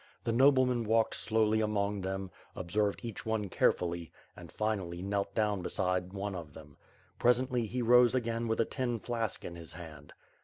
The 0.23 0.31
nobleman 0.31 0.83
walked 0.85 1.13
slowly 1.15 1.61
among 1.61 2.01
them, 2.01 2.31
observed 2.55 3.01
each 3.03 3.23
one 3.23 3.49
care 3.49 3.71
fully 3.71 4.11
and, 4.35 4.51
finally, 4.51 5.03
knelt 5.03 5.35
down 5.35 5.61
beside 5.61 6.11
one 6.11 6.33
of 6.33 6.55
them. 6.55 6.75
Presently 7.19 7.67
he 7.67 7.83
rose 7.83 8.15
again 8.15 8.47
with 8.47 8.59
a 8.59 8.65
tin 8.65 8.97
flask 8.99 9.45
in 9.45 9.55
his 9.55 9.73
hand. 9.73 10.11